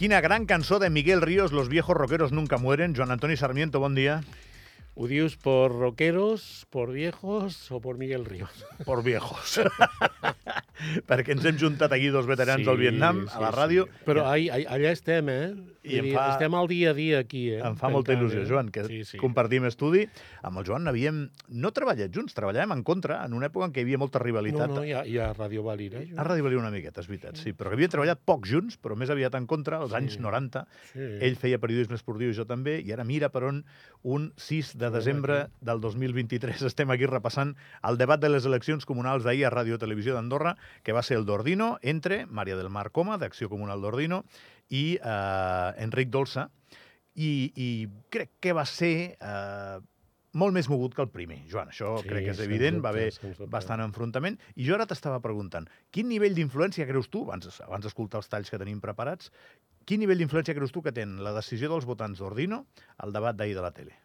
[0.00, 2.94] Quina gran cançó de Miguel Ríos, Los viejos rockeros nunca mueren.
[2.96, 4.22] Joan Antoni Sarmiento, bon dia.
[4.94, 8.64] ¿Ho dius por rockeros, por viejos o por Miguel Ríos?
[8.86, 9.60] Por viejos.
[11.10, 13.84] Perquè ens hem juntat aquí dos veterans Sí, del Vietnam a la sí, ràdio.
[13.86, 14.04] sí.
[14.06, 15.54] Però ahí, ahí, allà estem, eh?
[15.82, 17.60] I dir, fa- Estem al dia a dia aquí, eh?
[17.64, 18.48] Em fa molta Tancant, il·lusió, eh?
[18.50, 19.16] Joan, que sí, sí.
[19.18, 20.02] compartim estudi.
[20.44, 21.22] Amb el Joan havíem
[21.56, 24.24] no treballat junts, treballàvem en contra en una època en què hi havia molta No,
[24.26, 24.68] rivalitat.
[24.74, 26.00] no, hi ha, hi ha Radio Valira.
[26.16, 28.94] A Ràdio Valia una miqueta, és veritat, sí, però que havíem treballat poc junts, però
[28.96, 29.96] més aviat en contra, als Sí.
[29.96, 30.66] anys 90.
[30.92, 31.00] Sí.
[31.24, 33.64] Ell feia periodisme esportiu i jo també, i ara mira per on
[34.02, 37.54] un 6 de desembre del 2023 estem aquí repassant
[37.88, 41.26] el debat de les eleccions comunals d'ahir a Ràdio Televisió d'Andorra, que va ser el
[41.28, 44.24] d'Ordino, entre Maria del Mar Coma, d'Acció Comunal d'Ordino,
[44.70, 46.48] i eh, Enric Dolça,
[47.14, 47.70] i, i
[48.10, 49.78] crec que va ser eh,
[50.38, 51.72] molt més mogut que el primer, Joan.
[51.72, 53.50] Això Sí, crec que és evident, va dubte, haver sens dubte.
[53.50, 54.38] bastant enfrontament.
[54.54, 58.50] I jo ara t'estava preguntant, quin nivell d'influència creus tu, abans, abans d'escoltar els talls
[58.52, 59.32] que tenim preparats,
[59.90, 62.62] quin nivell d'influència creus tu que té en la decisió dels votants d'Ordino
[63.02, 63.96] al debat d'ahir de la tele?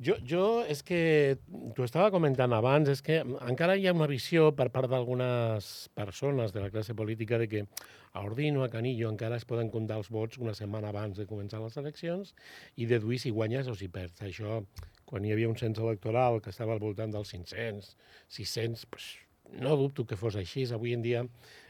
[0.00, 1.36] Jo, jo és que,
[1.76, 6.54] t'ho estava comentant abans, és que encara hi ha una visió per part d'algunes persones
[6.56, 7.66] de la classe política de que
[8.14, 11.60] a Ordino, a Canillo, encara es poden comptar els vots una setmana abans de començar
[11.60, 12.32] les eleccions
[12.80, 14.24] i deduir si guanyes o si perds.
[14.24, 14.62] Això,
[15.04, 17.92] quan hi havia un cens electoral que estava al voltant dels 500,
[18.40, 19.12] 600, pues,
[19.52, 20.64] no dubto que fos així.
[20.72, 21.26] Avui en dia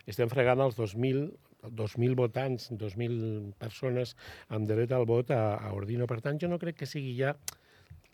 [0.06, 1.32] estem fregant els 2.000
[1.64, 4.16] 2.000 votants, 2.000 persones
[4.48, 6.08] amb dret al vot a, a Ordino.
[6.10, 7.34] Per tant, jo no crec que sigui ja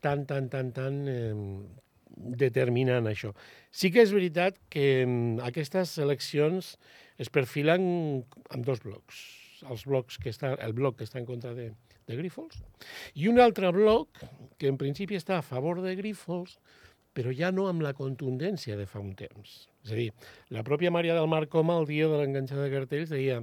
[0.04, 1.32] tan, tan, tan, tan eh,
[2.16, 3.32] determinant això.
[3.70, 4.86] Sí que és veritat que
[5.46, 6.76] aquestes eleccions
[7.22, 7.86] es perfilen
[8.50, 9.24] amb dos blocs.
[9.66, 11.70] Els blocs que està, el bloc que està en contra de,
[12.06, 12.60] de Grífols
[13.16, 14.20] i un altre bloc
[14.60, 16.58] que en principi està a favor de Grífols
[17.16, 19.54] però ja no amb la contundència de fa un temps.
[19.86, 20.10] És a dir,
[20.52, 23.40] la pròpia Maria del Mar Coma, el dia de l'enganxada de cartells, deia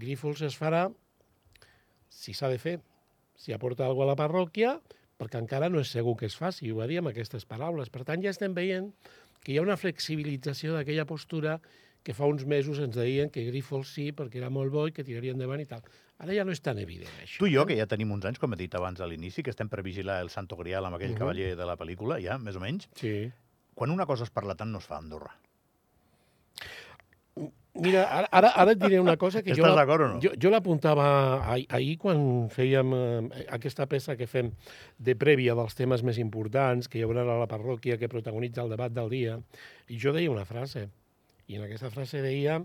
[0.00, 0.86] Grífols es farà
[2.08, 2.78] si s'ha de fer,
[3.36, 4.78] si aporta alguna a la parròquia,
[5.20, 7.92] perquè encara no és segur que es faci, ho va dir amb aquestes paraules.
[7.92, 8.88] Per tant, ja estem veient
[9.42, 11.58] que hi ha una flexibilització d'aquella postura
[12.02, 15.04] que fa uns mesos ens deien que Grífols sí, perquè era molt bo i que
[15.04, 15.82] tiraria endavant i tal.
[16.18, 17.38] Ara ja no és tan evident, això.
[17.38, 19.50] Tu i jo, que ja tenim uns anys, com he dit abans a l'inici, que
[19.50, 21.18] estem per vigilar el Santo Grial amb aquell Mhm.
[21.18, 23.30] cavaller de la pel·lícula, ja, més o menys, Sí.
[23.74, 25.30] quan una cosa es parla tant no es fa a Andorra.
[27.74, 29.62] Mira, ara, ara, ara et diré una cosa que jo...
[29.64, 30.18] Estàs la- d'acord o no?
[30.20, 31.06] Jo, jo l'apuntava
[31.54, 34.50] ahir, ahir quan fèiem eh, aquesta peça que fem
[35.00, 38.68] de prèvia dels temes més importants, que hi haurà a la parròquia que protagonitza el
[38.74, 39.38] debat del dia,
[39.88, 40.90] i jo deia una frase,
[41.52, 42.58] i en aquesta frase deia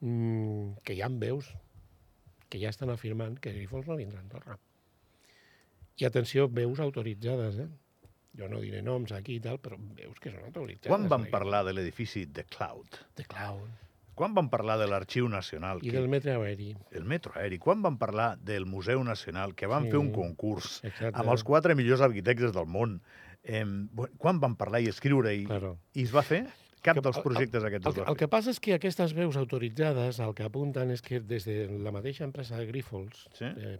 [0.00, 1.50] mm, que hi ha veus
[2.50, 4.56] que ja estan afirmant que Grifols no vindrà a Andorra.
[6.00, 7.68] I atenció, veus autoritzades, eh?
[8.38, 10.90] Jo no diré noms aquí i tal, però veus que són autoritzades.
[10.90, 11.30] Quan eh?
[11.30, 12.98] parlar de l'edifici The Cloud?
[13.18, 13.68] De Cloud.
[14.18, 15.78] Quan vam parlar de l'Arxiu Nacional?
[15.82, 16.74] I que- del metre aeri.
[16.90, 17.58] El metro aeri.
[17.58, 19.90] Quan vam parlar del Museu Nacional, que van Sí.
[19.90, 21.18] fer un concurs Exacte.
[21.18, 23.00] amb els quatre millors arquitectes del món?
[23.42, 23.64] Eh,
[24.18, 25.78] quan vam parlar i escriure i, Claro.
[25.94, 26.46] i es va fer?
[26.82, 28.16] Cap Que- dels el- projectes aquests El, el fer.
[28.16, 31.92] que passa és que aquestes veus autoritzades el que apunten és que des de la
[31.92, 33.44] mateixa empresa de Grífols Sí?
[33.44, 33.78] eh,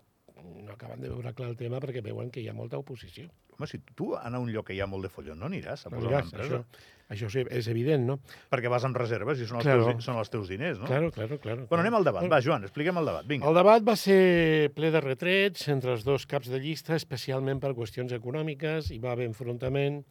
[0.64, 3.28] no acaben de veure clar el tema perquè veuen que hi ha molta oposició.
[3.58, 5.84] Home, si tu anar a un lloc que hi ha molt de follon, no aniràs
[5.86, 6.56] a No posar diràs, una empresa.
[6.56, 8.18] això, això sí, és evident, no?
[8.50, 9.84] Perquè vas amb reserves i són els, Claro.
[9.90, 10.86] teus, són els teus diners, no?
[10.86, 11.66] Claro, claro, claro.
[11.68, 12.24] Bueno, anem al debat.
[12.32, 13.26] Va, Joan, expliquem el debat.
[13.26, 13.46] Vinga.
[13.48, 17.74] El debat va ser ple de retrets entre els dos caps de llista, especialment per
[17.74, 20.06] qüestions econòmiques, hi va haver enfrontament,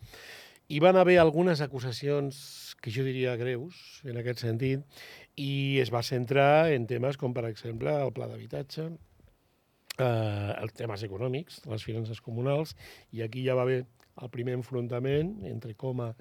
[0.70, 4.84] hi van haver algunes acusacions que jo diria greus en aquest sentit,
[5.36, 8.86] i es va centrar en temes com, per exemple, el pla d'habitatge,
[9.98, 12.76] eh, els temes econòmics, les finances comunals,
[13.12, 13.82] i aquí ja va haver
[14.22, 16.12] el primer enfrontament entre Coma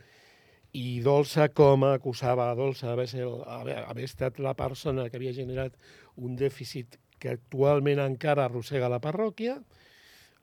[0.72, 3.08] i Dolça, Coma acusava a Dolça d'haver
[3.44, 5.76] haver, haver estat la persona que havia generat
[6.16, 9.58] un dèficit que actualment encara arrossega la parròquia.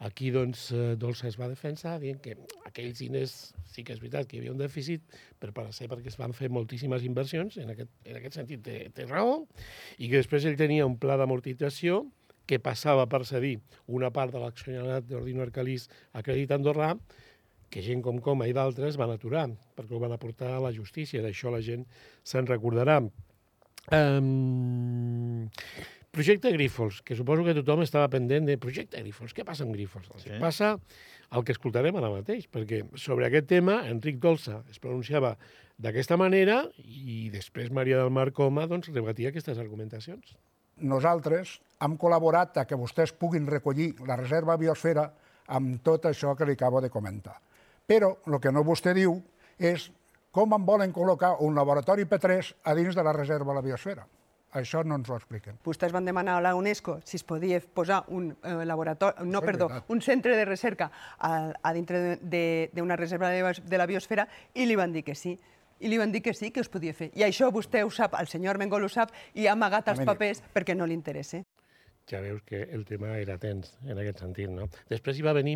[0.06, 2.36] Aquí, doncs, eh, Dolça es va defensar dient que
[2.70, 3.32] aquells diners
[3.72, 5.02] sí que és veritat que hi havia un dèficit,
[5.42, 8.78] però per ser perquè es van fer moltíssimes inversions, en aquest, en aquest sentit té,
[8.94, 9.40] té raó,
[9.98, 12.04] i que després ell tenia un pla d'amortització
[12.46, 13.56] que passava per cedir
[13.88, 16.94] una part de l'accionariat d'Ordino Arcalís a Crèdit Andorrà,
[17.74, 21.24] que gent com Coma i d'altres van aturar, perquè ho van aportar a la justícia.
[21.26, 21.84] D'això la gent
[22.24, 23.02] se'n recordarà.
[23.94, 25.50] Um,
[26.16, 29.34] projecte Grífols, que suposo que tothom estava pendent de projecte Grífols.
[29.36, 30.08] Què passa amb Grífols?
[30.14, 30.30] El Sí.
[30.30, 30.78] que passa
[31.32, 35.36] el que escoltarem ara mateix, perquè sobre aquest tema Enric Dolça es pronunciava
[35.78, 40.36] d'aquesta manera i després Maria del Mar Coma doncs, rebatia aquestes argumentacions.
[40.78, 45.06] nosaltres hem col·laborat a que vostès puguin recollir la reserva biosfera
[45.48, 47.40] amb tot això que li acabo de comentar.
[47.88, 49.22] Però el que no vostè diu
[49.58, 49.92] és
[50.32, 54.06] com en volen col·locar un laboratori P3 a dins de la reserva de la biosfera.
[54.56, 55.58] Això no ens ho expliquen.
[55.66, 59.68] Vostès van demanar a la UNESCO si es podia posar un eh, laboratori, no, perdó,
[59.68, 59.92] veritat.
[59.92, 62.18] un centre de recerca a, a dintre
[62.72, 65.36] d'una reserva de, la biosfera i li van dir que sí.
[65.84, 67.10] I li van dir que sí, que es podia fer.
[67.20, 70.40] I això vostè ho sap, el senyor Mengol ho sap, i ha amagat els papers
[70.56, 71.44] perquè no li interessa.
[72.10, 74.68] Ja veus que el tema era tens en aquest sentit, no?
[74.92, 75.56] Després hi va venir,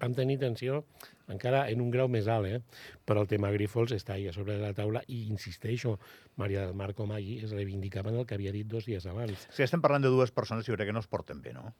[0.00, 0.82] vam tenir tensió
[1.28, 2.60] encara en un grau més alt, eh?
[3.04, 5.98] però el tema Grifols està ahí a sobre de la taula i insisteixo,
[6.40, 9.44] Maria del Mar com allí es reivindicaven el que havia dit dos dies abans.
[9.52, 11.74] Si estem parlant de dues persones, jo crec que no es porten bé, no?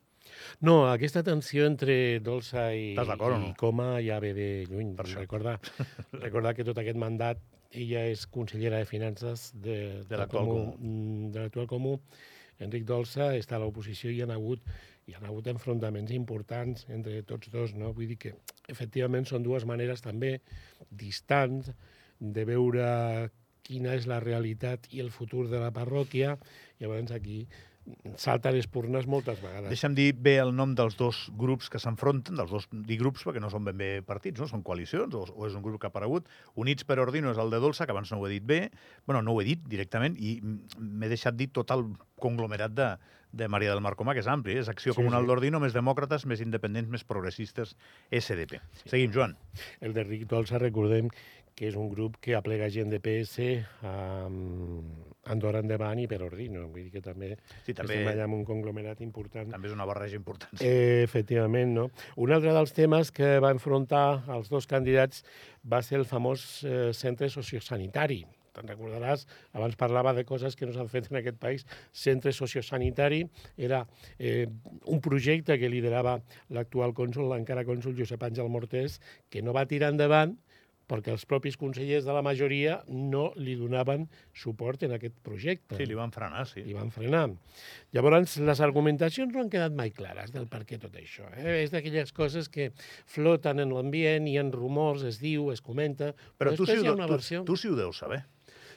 [0.61, 3.39] No, aquesta tensió entre Dolça i, no?
[3.49, 4.93] i Coma ja ve de lluny.
[4.99, 5.23] Per això.
[5.23, 5.57] Recordar,
[6.27, 7.41] recordar que tot aquest mandat
[7.73, 10.75] ella és consellera de Finances de, De l'actual comú.
[10.77, 11.97] mm, De l'actual comú.
[12.65, 14.65] Enric Dolça està a l'oposició i hi ha hagut
[15.09, 17.95] hi ha hagut enfrontaments importants entre tots dos, no?
[17.97, 18.35] Vull dir que,
[18.69, 20.35] efectivament, són dues maneres també
[20.91, 21.71] distants
[22.21, 22.89] de veure
[23.65, 26.37] quina és la realitat i el futur de la parròquia.
[26.81, 27.47] Llavors, aquí
[28.21, 29.69] salten espurnes moltes vegades.
[29.73, 33.43] Deixa'm dir bé el nom dels dos grups que s'enfronten, dels dos dir grups perquè
[33.43, 34.49] no són ben bé partits, no?
[34.51, 36.29] són coalicions, o, o és un grup que ha aparegut.
[36.59, 38.61] Units per Ordino és el de Dolça, que abans no ho he dit bé,
[39.07, 41.87] bueno, no ho he dit directament, i m'he deixat dir tot el
[42.19, 42.89] conglomerat de,
[43.33, 44.63] de Maria del Mar Comà, que és ampli, eh?
[44.65, 45.31] és Acció Sí, Comunal sí.
[45.31, 47.77] d'Ordino, més demòcrates, més independents, més progressistes,
[48.11, 48.61] SDP.
[48.85, 49.37] Seguim, Joan.
[49.85, 51.11] El de Ric Dolça, recordem
[51.59, 53.49] que és un grup que aplega gent de PS,
[53.83, 54.83] um,
[55.33, 56.63] Andorra Endavant i per Ordino.
[56.71, 57.33] Vull dir que també,
[57.67, 59.51] Sí, també, estem allà amb un conglomerat important.
[59.51, 60.55] també és una barreja important.
[60.55, 60.65] Sí.
[60.69, 61.89] Eh, efectivament, no?
[62.17, 65.25] Un altre dels temes que va enfrontar els dos candidats
[65.67, 68.23] va ser el famós eh, centre sociosanitari.
[68.55, 71.67] Te'n recordaràs, abans parlava de coses que no s'han fet en aquest país.
[71.93, 73.25] Centre sociosanitari
[73.57, 73.85] era
[74.19, 74.47] eh,
[74.87, 76.21] un projecte que liderava
[76.55, 80.39] l'actual cònsul, l'encara cònsul Josep Àngel Mortés, que no va tirar endavant
[80.89, 85.87] perquè els propis consellers de la majoria no li donaven suport en aquest projecte sí,
[85.89, 86.65] li van frenar, sí.
[86.65, 87.27] i van frenar.
[87.95, 91.29] Llavors, les argumentacions no han quedat mai clares del per què tot això.
[91.37, 91.61] Eh?
[91.65, 92.71] És d'aquelles coses que
[93.07, 96.97] floten en l'ambient, hi ha rumors, es diu, es comenta, Però tu sí, després ho,
[96.97, 97.45] tu, versió...
[97.45, 98.23] tu sí ho deus saber.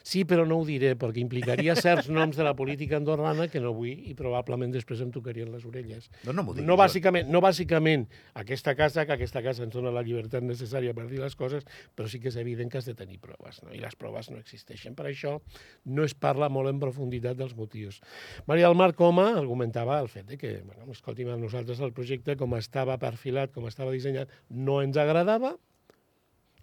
[0.04, 3.74] Sí, però no ho diré, perquè implicaria certs noms de la política andorrana que no
[3.76, 6.10] vull i probablement després em tocarien les orelles.
[6.26, 6.68] No m'ho diguis.
[6.68, 8.08] No bàsicament, no bàsicament
[8.42, 11.66] aquesta casa, que aquesta casa ens dona la llibertat necessària per dir les coses,
[11.96, 13.74] però sí que és evident que has de tenir proves, no?
[13.76, 14.96] i les proves no existeixen.
[14.98, 15.38] Per això
[15.86, 18.02] no es parla molt en profunditat dels motius.
[18.50, 22.38] Maria del Mar Coma argumentava el fet de que, bueno, escolti'm, a nosaltres el projecte,
[22.40, 25.56] com estava perfilat, com estava dissenyat, no ens agradava,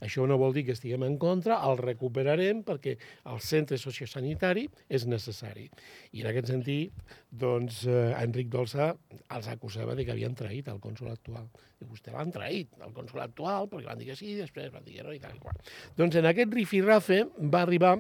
[0.05, 2.97] això no vol dir que estiguem en contra, el recuperarem perquè
[3.33, 5.69] el centre sociosanitari és necessari.
[6.13, 8.93] I en aquest sentit, doncs, eh, Enric Dolça
[9.37, 11.49] els acusava de que havien traït el cònsul actual.
[11.79, 14.97] I vostè l'han traït, el cònsul actual, perquè van dir que sí, després van dir
[14.97, 15.61] que no i tal i qual.
[15.99, 17.93] Doncs en aquest rifirrafe va arribar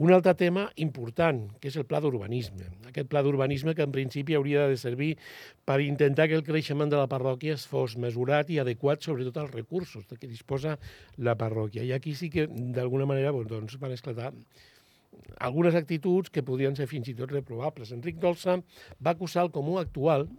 [0.00, 2.70] un altre tema important, que és el pla d'urbanisme.
[2.88, 5.10] Aquest pla d'urbanisme que en principi hauria de servir
[5.68, 9.52] per intentar que el creixement de la parròquia es fos mesurat i adequat sobretot als
[9.52, 10.78] recursos de què disposa
[11.18, 11.84] la parròquia.
[11.84, 14.32] I aquí sí que, d'alguna manera, doncs, van esclatar
[15.38, 17.92] algunes actituds que podien ser fins i tot reprovables.
[17.92, 18.56] Enric Dolça
[19.04, 20.30] va acusar el comú actual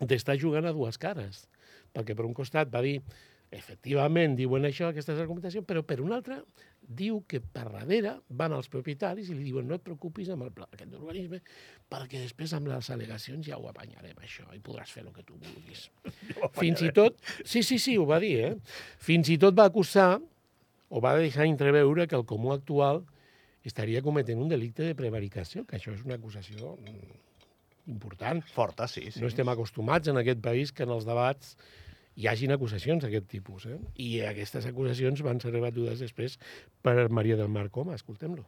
[0.00, 1.44] d'estar jugant a dues cares,
[1.92, 2.98] perquè per un costat va dir
[3.52, 6.38] efectivament diuen això, aquestes argumentacions, però per un altre
[6.82, 10.52] diu que per darrere van els propietaris i li diuen no et preocupis amb el
[10.56, 11.42] pla aquest d'urbanisme
[11.92, 15.36] perquè després amb les al·legacions ja ho apanyarem això i podràs fer el que tu
[15.36, 15.84] vulguis.
[16.62, 18.54] Fins i tot, sí, sí, sí, ho va dir, eh?
[18.98, 20.16] Fins i tot va acusar
[20.88, 23.04] o va deixar entreveure que el comú actual
[23.68, 27.20] estaria cometent un delicte de prevaricació, que això és una acusació mm,
[27.86, 28.42] important.
[28.54, 29.10] Forta, sí.
[29.10, 29.20] sí.
[29.22, 31.56] No estem acostumats en aquest país que en els debats
[32.16, 33.66] hi hagin acusacions d'aquest tipus.
[33.66, 33.78] Eh?
[34.04, 36.38] I aquestes acusacions van ser rebatudes després
[36.84, 37.96] per Maria del Mar Coma.
[37.98, 38.44] Escoltem-lo.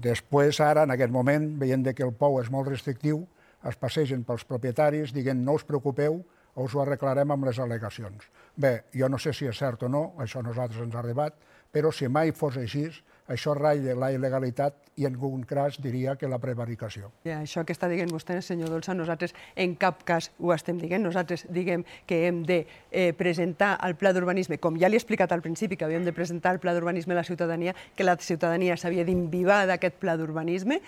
[0.00, 3.26] Després, ara, en aquest moment, veient que el pou és molt restrictiu,
[3.68, 6.22] es passegen pels propietaris dient no us preocupeu,
[6.60, 8.24] us ho arreglarem amb les al·legacions.
[8.56, 11.36] Bé, jo no sé si és cert o no, això a nosaltres ens ha arribat,
[11.70, 12.88] però si mai fos així,
[13.30, 17.12] això ratlla la il·legalitat i en algun cas diria que la prevaricació.
[17.24, 21.02] I això que està dient vostè, senyor Dolça, nosaltres en cap cas ho estem dient.
[21.06, 25.32] Nosaltres diguem que hem de eh, presentar el pla d'urbanisme, com ja li he explicat
[25.32, 28.76] al principi, que havíem de presentar el pla d'urbanisme a la ciutadania, que la ciutadania
[28.76, 30.80] s'havia d'imbibar d'aquest pla d'urbanisme.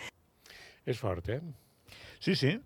[0.84, 1.40] És fort, eh?
[2.18, 2.58] Sí, sí.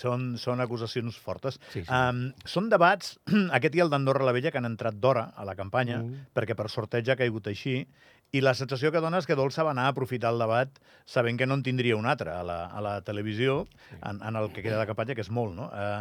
[0.00, 1.58] Són, són acusacions fortes.
[1.72, 1.88] Sí, sí.
[1.92, 3.18] Um, són debats,
[3.58, 6.26] aquest i el d'Andorra la Vella, que han entrat d'hora a la campanya, Mm.
[6.34, 7.86] perquè per sorteig ha caigut així,
[8.32, 11.36] i la sensació que dona és que Dolça va anar a aprofitar el debat sabent
[11.36, 13.66] que no en tindria un altre a la, a la televisió
[14.00, 15.66] en, en el que queda de campanya, que és molt, no?
[15.68, 16.00] Uh,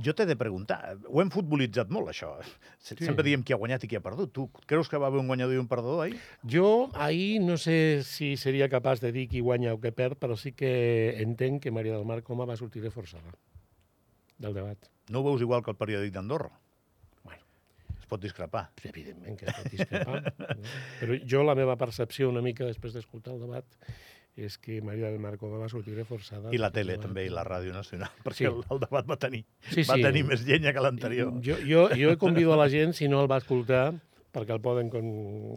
[0.00, 2.30] Jo t'he de preguntar, ho hem futbolitzat molt, això.
[2.80, 2.96] Sí.
[2.96, 4.32] Sempre diem qui ha guanyat i qui ha perdut.
[4.32, 6.16] Tu creus que va haver un guanyador i un perdedor ahir?
[6.48, 10.38] Jo ahir no sé si seria capaç de dir qui guanya o què perd, però
[10.40, 10.72] sí que
[11.20, 13.36] entenc que Maria del Mar Coma va sortir reforçada
[14.38, 14.88] del debat.
[15.12, 16.50] No ho veus igual que el periòdic d'Andorra?
[17.22, 17.44] Bueno.
[17.98, 18.70] Es pot discrepar.
[18.88, 20.22] Evidentment que es pot discrepar.
[20.40, 20.72] no?
[21.02, 23.78] Però jo la meva percepció una mica després d'escoltar el debat
[24.36, 26.52] és que Maria del Mar Coma va sortir reforçada.
[26.54, 28.44] I la tele, també, i la Ràdio Nacional, perquè Sí.
[28.48, 30.02] el, el debat va tenir, Sí, va sí.
[30.02, 31.34] tenir més llenya que l'anterior.
[31.44, 33.92] Jo, jo, jo convido a la gent, si no el va escoltar,
[34.32, 35.04] perquè el poden, con,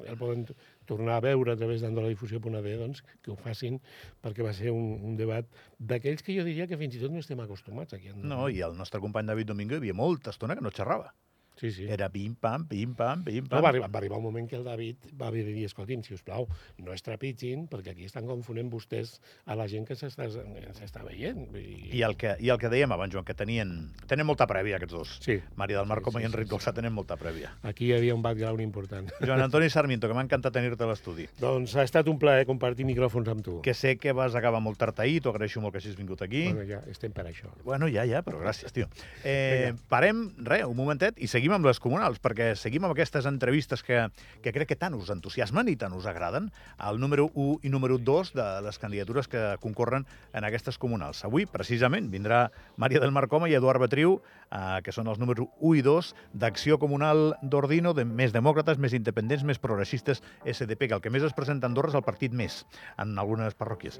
[0.03, 0.41] el poden
[0.83, 3.79] tornar a veure a través d'andoradifusió.d, doncs, que ho facin,
[4.21, 5.47] perquè va ser un, un debat
[5.79, 8.11] d'aquells que jo diria que fins i tot no estem acostumats aquí.
[8.15, 11.13] No, i el nostre company David Domingo hi havia molta estona que no xerrava.
[11.57, 11.85] Sí, sí.
[11.87, 13.61] Era pim-pam, pim-pam, No, pim-pam.
[13.63, 16.47] va, arribar, va arribar un moment que el David va dir, escolti'm, si us plau,
[16.77, 21.47] no es trepitgin, perquè aquí estan confonent vostès a la gent que s'està veient.
[21.53, 24.75] Dir- I el, que, I el que dèiem abans, Joan, que tenien, tenen molta prèvia,
[24.77, 25.13] aquests dos.
[25.23, 25.39] Sí.
[25.55, 26.55] Maria del Mar Sí, com sí, i Enric sí, sí.
[26.55, 27.53] Dolçà tenen molta prèvia.
[27.63, 29.09] Aquí hi havia un background important.
[29.25, 31.27] Joan Antoni Sarmiento, que m'ha encantat tenir-te a l'estudi.
[31.39, 33.61] doncs ha estat un plaer compartir micròfons amb tu.
[33.61, 36.45] Que sé que vas acabar molt tard ahir, t'ho agraeixo molt que hagis vingut aquí.
[36.51, 37.49] Bueno, ja estem per això.
[37.63, 38.87] Bueno, ja, ja, però gràcies, tio.
[39.23, 43.83] Eh, parem, res, un momentet, i seguim amb les comunals, perquè seguim amb aquestes entrevistes
[43.85, 44.07] que,
[44.41, 46.49] que crec que tant us entusiasmen i tant us agraden,
[46.89, 51.23] el número 1 i número 2 de les candidatures que concorren en aquestes comunals.
[51.27, 55.49] Avui, precisament, vindrà Maria del Mar Coma i Eduard Betriu, eh, que són els números
[55.59, 60.97] 1 i 2 d'Acció Comunal d'Ordino, de més demòcrates, més independents, més progressistes, SDP, que
[60.97, 62.63] el que més es presenta a Andorra és el partit més,
[63.01, 63.99] en algunes parròquies.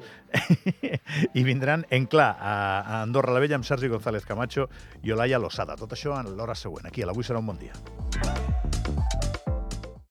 [1.40, 4.70] I vindran en clar a Andorra la Vella amb Sergi González Camacho
[5.04, 5.78] i Olaya Losada.
[5.80, 7.74] Tot això en l'hora següent, aquí a l'Avui serà un bon dia.